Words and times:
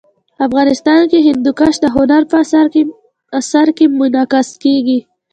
افغانستان 0.45 1.01
کې 1.11 1.19
هندوکش 1.27 1.75
د 1.81 1.85
هنر 1.95 2.21
په 2.31 2.35
اثار 3.43 3.67
کې 3.77 3.85
منعکس 3.97 4.49
کېږي. 4.63 4.99